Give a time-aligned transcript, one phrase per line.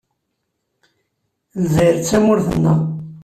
[1.61, 2.79] Lezzayer d tamurt-nneɣ.